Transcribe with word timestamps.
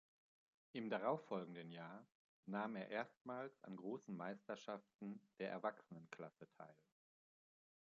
Im 0.73 0.89
darauffolgenden 0.89 1.69
Jahr 1.69 2.07
nahm 2.47 2.75
er 2.75 2.89
erstmals 2.89 3.63
an 3.63 3.75
großen 3.75 4.17
Meisterschaften 4.17 5.21
der 5.37 5.51
Erwachsenenklasse 5.51 6.49
teil. 6.53 6.75